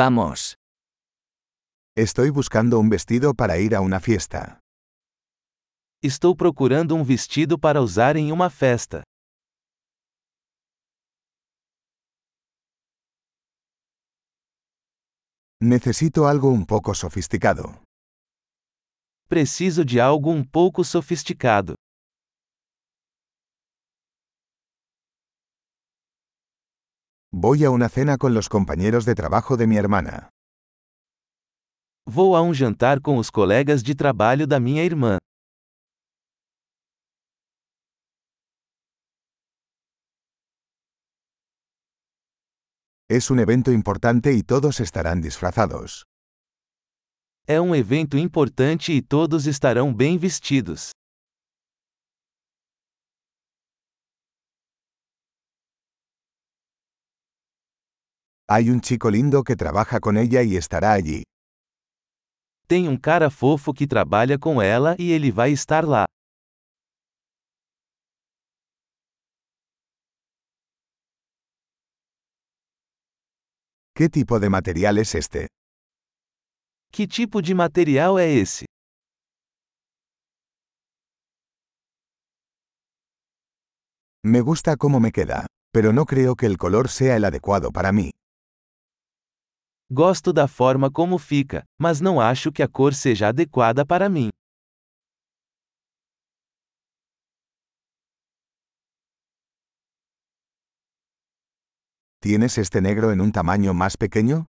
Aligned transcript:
Vamos. 0.00 0.54
Estoy 1.96 2.30
buscando 2.30 2.78
un 2.78 2.88
vestido 2.88 3.34
para 3.34 3.58
ir 3.58 3.74
a 3.74 3.80
una 3.80 3.98
fiesta. 3.98 4.60
Estou 6.00 6.36
procurando 6.36 6.94
um 6.94 7.02
vestido 7.02 7.58
para 7.58 7.82
usar 7.82 8.14
em 8.14 8.30
uma 8.30 8.48
festa. 8.48 9.02
Necesito 15.60 16.26
algo 16.26 16.48
un 16.52 16.64
poco 16.64 16.94
sofisticado. 16.94 17.82
Preciso 19.28 19.84
de 19.84 19.98
algo 19.98 20.30
um 20.30 20.44
pouco 20.44 20.84
sofisticado. 20.84 21.74
Voy 27.40 27.64
a 27.64 27.70
una 27.70 27.88
cena 27.88 28.18
con 28.18 28.34
los 28.34 28.48
compañeros 28.48 29.04
de 29.04 29.14
trabajo 29.14 29.56
de 29.56 29.68
mi 29.68 29.76
hermana. 29.76 30.28
Vou 32.04 32.34
a 32.34 32.42
um 32.42 32.52
jantar 32.52 33.00
com 33.00 33.16
os 33.16 33.30
colegas 33.30 33.80
de 33.80 33.94
trabalho 33.94 34.44
da 34.44 34.58
minha 34.58 34.82
irmã. 34.82 35.18
Es 43.08 43.30
un 43.30 43.38
evento 43.38 43.70
importante 43.70 44.32
y 44.32 44.42
todos 44.42 44.80
estarán 44.80 45.20
disfrazados. 45.20 46.02
É 47.46 47.60
um 47.60 47.72
evento 47.72 48.18
importante 48.18 48.90
e 48.90 49.00
todos 49.00 49.46
estarão 49.46 49.94
bem 49.94 50.18
vestidos. 50.18 50.90
Hay 58.50 58.70
un 58.70 58.80
chico 58.80 59.10
lindo 59.10 59.44
que 59.44 59.56
trabaja 59.56 60.00
con 60.00 60.16
ella 60.16 60.42
y 60.42 60.56
estará 60.56 60.92
allí. 60.94 61.22
Tem 62.66 62.88
um 62.88 62.96
cara 62.96 63.28
fofo 63.28 63.74
que 63.74 63.86
trabalha 63.86 64.38
com 64.38 64.62
ela 64.62 64.96
e 64.98 65.12
ele 65.12 65.30
vai 65.30 65.52
estar 65.52 65.84
lá. 65.84 66.06
¿Qué 73.94 74.08
tipo 74.08 74.38
de 74.40 74.48
material 74.48 74.96
es 74.96 75.14
este? 75.14 75.46
Que 76.90 77.06
tipo 77.06 77.42
de 77.42 77.54
material 77.54 78.18
é 78.18 78.30
esse? 78.30 78.64
Me 84.24 84.40
gusta 84.40 84.76
cómo 84.78 85.00
me 85.00 85.12
queda, 85.12 85.46
pero 85.70 85.92
no 85.92 86.06
creo 86.06 86.34
que 86.34 86.46
el 86.46 86.56
color 86.56 86.88
sea 86.88 87.16
el 87.16 87.26
adecuado 87.26 87.72
para 87.72 87.92
mí. 87.92 88.10
Gosto 89.90 90.34
da 90.34 90.46
forma 90.46 90.90
como 90.90 91.16
fica, 91.18 91.64
mas 91.80 91.98
não 91.98 92.20
acho 92.20 92.52
que 92.52 92.62
a 92.62 92.68
cor 92.68 92.92
seja 92.92 93.28
adequada 93.28 93.86
para 93.86 94.06
mim. 94.10 94.28
¿Tienes 102.20 102.58
este 102.58 102.82
negro 102.82 103.12
en 103.12 103.22
un 103.22 103.32
tamaño 103.32 103.72
más 103.72 103.96
pequeño? 103.96 104.44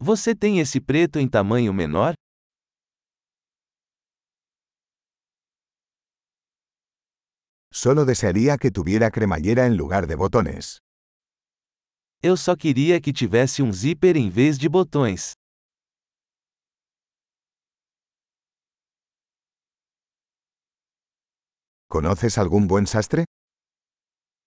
Você 0.00 0.34
tem 0.34 0.60
esse 0.60 0.80
preto 0.80 1.18
em 1.18 1.28
tamanho 1.28 1.74
menor? 1.74 2.14
Solo 7.70 8.06
desearía 8.06 8.56
que 8.56 8.70
tuviera 8.70 9.10
cremallera 9.10 9.66
en 9.66 9.76
lugar 9.76 10.06
de 10.06 10.16
botones. 10.16 10.78
Eu 12.22 12.36
só 12.36 12.54
queria 12.54 13.00
que 13.00 13.14
tivesse 13.14 13.62
um 13.62 13.72
zíper 13.72 14.14
em 14.14 14.28
vez 14.28 14.58
de 14.58 14.68
botões. 14.68 15.32
¿Conoces 21.88 22.36
algún 22.36 22.66
buen 22.66 22.84
sastre? 22.86 23.24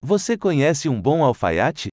Você 0.04 0.38
conhece 0.38 0.88
um 0.88 1.02
bom 1.02 1.24
alfaiate? 1.24 1.90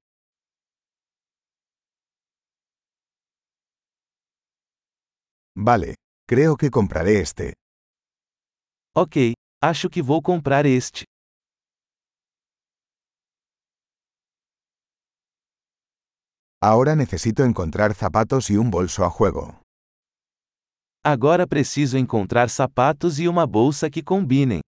Vale, 5.56 5.94
creo 6.28 6.56
que 6.59 6.69
compraré 6.71 7.21
este. 7.22 7.54
Ok, 8.94 9.33
acho 9.62 9.88
que 9.88 10.03
vou 10.03 10.21
comprar 10.21 10.66
este. 10.66 11.04
Ahora 16.62 16.94
necesito 16.94 17.43
encontrar 17.43 17.94
zapatos 17.94 18.50
y 18.50 18.59
un 18.59 18.71
bolso 18.71 19.03
a 19.03 19.09
juego. 19.09 19.62
Agora 21.03 21.47
preciso 21.47 21.97
encontrar 21.97 22.50
sapatos 22.50 23.19
e 23.19 23.26
uma 23.26 23.47
bolsa 23.47 23.88
que 23.88 24.03
combinem. 24.03 24.60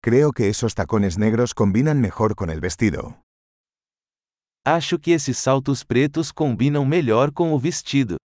Creo 0.00 0.30
que 0.30 0.48
esos 0.48 0.74
tacones 0.76 1.18
negros 1.18 1.52
combinan 1.52 2.00
mejor 2.00 2.36
con 2.36 2.48
el 2.48 2.60
vestido. 2.60 3.20
Acho 4.64 5.00
que 5.00 5.12
esses 5.14 5.38
saltos 5.38 5.82
pretos 5.82 6.30
combinam 6.30 6.84
melhor 6.86 7.32
com 7.32 7.52
o 7.52 7.58
vestido. 7.58 8.16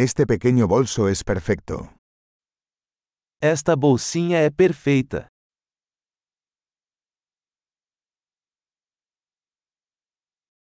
Este 0.00 0.26
pequeño 0.26 0.68
bolso 0.68 1.08
es 1.08 1.24
perfecto. 1.24 1.92
Esta 3.42 3.74
bolsinha 3.74 4.38
é 4.38 4.48
perfeita. 4.48 5.26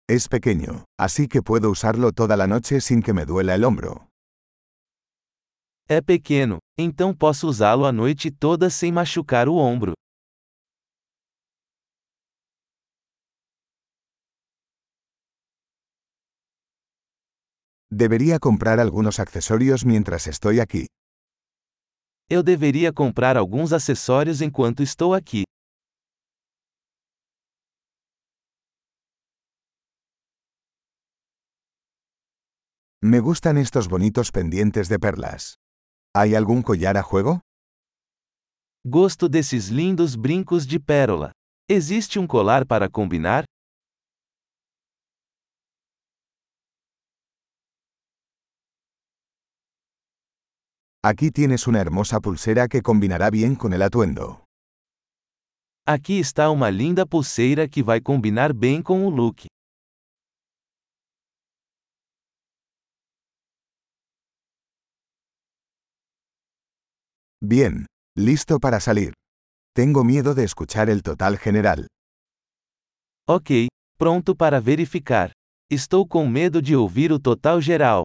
Es 0.06 0.28
pequeño, 0.28 0.84
así 1.00 1.28
que 1.28 1.40
puedo 1.40 1.70
usarlo 1.70 2.12
toda 2.12 2.36
la 2.36 2.46
noche 2.46 2.82
sin 2.82 3.00
que 3.00 3.14
me 3.14 3.24
duela 3.24 3.54
el 3.54 3.64
hombro. 3.64 4.06
É 5.88 6.02
pequeno, 6.02 6.58
então 6.78 7.14
posso 7.14 7.48
usá-lo 7.48 7.86
a 7.86 7.90
noite 7.90 8.30
toda 8.30 8.68
sem 8.68 8.92
machucar 8.92 9.48
o 9.48 9.54
ombro. 9.54 9.94
Debería 17.94 18.38
comprar 18.38 18.80
algunos 18.80 19.20
accesorios 19.20 19.84
mientras 19.84 20.26
estoy 20.26 20.60
aquí. 20.60 20.86
Eu 22.30 22.42
deveria 22.42 22.90
comprar 22.90 23.36
alguns 23.36 23.70
acessórios 23.74 24.40
enquanto 24.40 24.82
estou 24.82 25.12
aqui. 25.12 25.44
Me 33.02 33.20
gustan 33.20 33.58
estos 33.58 33.88
bonitos 33.88 34.30
pendientes 34.32 34.88
de 34.88 34.98
perlas. 34.98 35.56
¿Hay 36.16 36.34
algún 36.34 36.62
collar 36.62 36.96
a 36.96 37.02
juego? 37.02 37.42
Gosto 38.86 39.28
desses 39.28 39.68
lindos 39.68 40.16
brincos 40.16 40.66
de 40.66 40.80
pérola. 40.80 41.32
Existe 41.68 42.18
um 42.18 42.26
colar 42.26 42.64
para 42.66 42.88
combinar? 42.88 43.44
Aquí 51.04 51.32
tienes 51.32 51.66
una 51.66 51.80
hermosa 51.80 52.20
pulsera 52.20 52.68
que 52.68 52.80
combinará 52.80 53.28
bien 53.28 53.56
con 53.56 53.72
el 53.72 53.82
atuendo. 53.82 54.44
Aqui 55.84 56.20
está 56.20 56.48
uma 56.48 56.70
linda 56.70 57.04
pulseira 57.04 57.66
que 57.68 57.82
vai 57.82 58.00
combinar 58.00 58.52
bem 58.52 58.80
com 58.80 59.04
o 59.04 59.10
look. 59.10 59.46
Bien, 67.40 67.86
listo 68.16 68.60
para 68.60 68.78
salir. 68.78 69.12
Tengo 69.74 70.04
miedo 70.04 70.34
de 70.34 70.44
escuchar 70.44 70.88
el 70.88 71.02
total 71.02 71.36
general. 71.36 71.88
Ok, 73.26 73.66
pronto 73.98 74.36
para 74.36 74.60
verificar. 74.60 75.32
Estou 75.68 76.06
com 76.06 76.28
medo 76.28 76.62
de 76.62 76.76
ouvir 76.76 77.10
o 77.10 77.18
total 77.18 77.60
geral. 77.60 78.04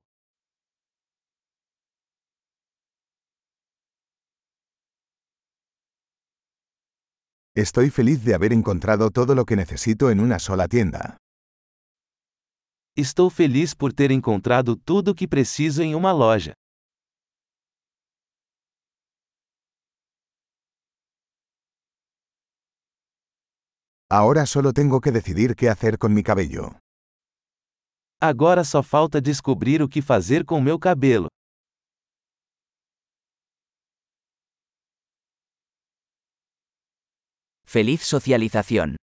Estoy 7.58 7.90
feliz 7.90 8.24
de 8.24 8.36
haber 8.36 8.54
encontrado 8.54 9.10
todo 9.10 9.34
lo 9.34 9.44
que 9.44 9.56
necesito 9.56 10.12
en 10.12 10.20
una 10.20 10.38
sola 10.38 10.68
tienda. 10.68 11.18
Estou 12.96 13.32
feliz 13.32 13.74
por 13.74 13.94
ter 13.94 14.12
encontrado 14.12 14.76
tudo 14.76 15.14
o 15.14 15.16
que 15.16 15.28
preciso 15.28 15.82
em 15.82 15.96
uma 15.96 16.12
loja. 16.12 16.54
Ahora 24.08 24.46
solo 24.46 24.72
tengo 24.72 25.02
que 25.02 25.12
decidir 25.12 25.56
qué 25.56 25.68
hacer 25.68 25.98
con 25.98 26.14
mi 26.14 26.22
cabello. 26.22 26.78
Agora 28.22 28.64
só 28.64 28.84
falta 28.84 29.20
descobrir 29.20 29.82
o 29.82 29.90
que 29.90 30.04
fazer 30.04 30.46
com 30.46 30.62
meu 30.62 30.78
cabelo. 30.78 31.28
Feliz 37.78 38.02
socialización. 38.02 38.98